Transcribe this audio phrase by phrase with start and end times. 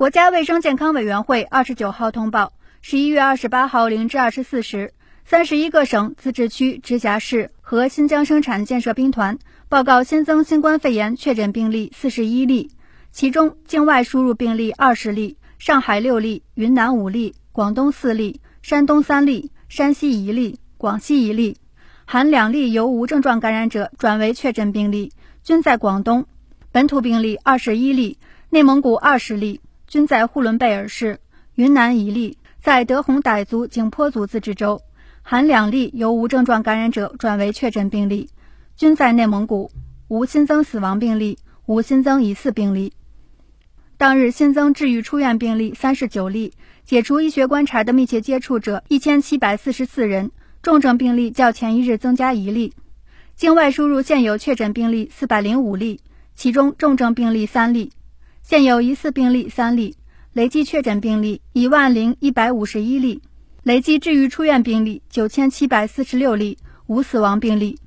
[0.00, 4.94] 国家卫生健康委员会二十九号通报，十一月二十八号零至二十四时，
[5.26, 12.70] 三十一个省、自治区、直辖市和新疆生产建设兵团报告新增新冠肺炎确诊病例四十一例，
[13.12, 21.58] 其中境外输入病例二十例，上海六例，云南五例，广东四例，山东三例，山西一例，广西一例，
[22.06, 25.12] 含两例由无症状感染者转为确诊病例，
[25.44, 26.24] 均在广东。
[26.72, 28.16] 本土病例二十一例，
[28.48, 29.60] 内蒙古二十例，
[29.90, 31.16] 均在呼伦贝尔市；
[31.56, 34.80] 云南一例，在德宏傣族景颇族自治州，
[35.20, 38.30] 含两例由无症状感染者转为确诊病例，
[38.76, 39.68] 均在内蒙古，
[40.06, 41.36] 无新增死亡病例，
[41.66, 42.92] 无新增疑似病例。
[43.96, 46.52] 当日新增治愈出院病例三十九例，
[46.84, 50.30] 解除医学观察的密切接触者一千七百四十四人，
[50.62, 52.72] 重症病例较前一日增加一例。
[53.34, 56.00] 境外输入现有确诊病例四百零五例。
[56.36, 57.92] 其中重症病例三例，
[58.50, 59.94] 现有疑似病例三例，
[60.32, 63.22] 累计确诊病例一万零一百五十一例，
[63.62, 67.78] 累计治愈出院病例九千七百四十六例，无死亡病例。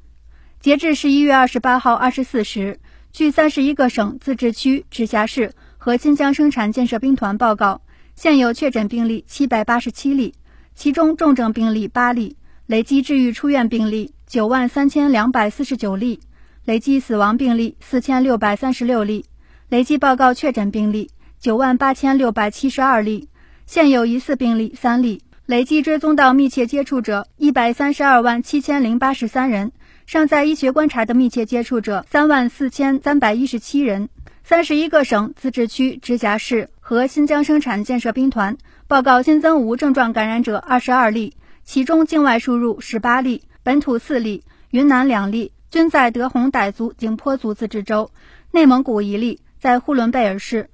[0.62, 2.80] 截至十一月二十八号二十四时，
[3.12, 7.82] 据三十一个省、自治区、直辖市和新疆生产建设兵团报告，
[8.16, 10.34] 现有确诊病例七百八十七例，
[10.74, 16.22] 其中重症病例八例，累计治愈出院病例九万三千两百四十九例。
[16.64, 19.26] 累计死亡病例四千六百三十六例，
[19.70, 23.28] 累计报告确诊病例九万八千六百七十二例，
[23.66, 29.72] 现有疑似病例三例，累计追踪到密切接触者一百三十二万七千零八十三人，
[30.06, 34.10] 尚在医学观察的密切接触者三万四千三百一十七人。
[34.44, 45.52] 三十一个省、自治区、直辖市和新疆生产建设兵团报告新增无症状感染者二十二例，其中境外输入十八例，本土四例，云南两例。
[45.72, 48.12] 均在德宏傣族景颇族自治州，
[48.52, 50.70] 内蒙古一例在呼伦贝尔市，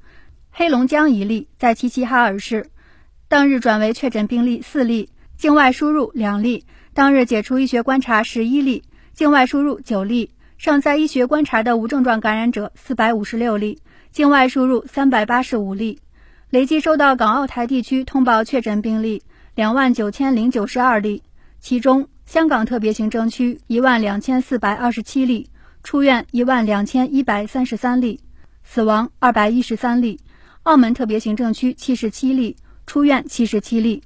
[0.49, 2.71] 黑龙江一例在齐齐哈尔市。
[3.27, 6.65] 当日转为确诊病例四例，境外输入两例。
[6.95, 8.81] 当日解除医学观察十一例，
[9.13, 10.31] 境外输入九例。
[10.57, 13.77] 尚在医学观察的无症状感染者四百五十六例，
[14.11, 15.99] 境外输入三百八十五例。
[16.49, 19.21] 累计收到港澳台地区通报确诊病例
[19.53, 21.21] 两万九千零九十二例，
[21.59, 22.09] 其中。
[22.25, 25.47] 香港特别行政区一万两千四百二十七例，
[25.83, 28.19] 出院一万两千一百三十三例，
[28.71, 30.19] 死亡二百一十三例；
[30.61, 34.03] 澳门特别行政区七十七例，出院七十七例；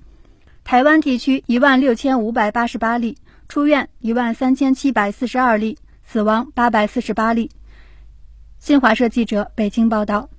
[0.64, 3.18] 台湾地区一万六千五百八十八例，
[3.50, 7.52] 出院一万三千七百四十二例，死亡八百四十八例。
[8.58, 10.30] 新华社记者北京报道。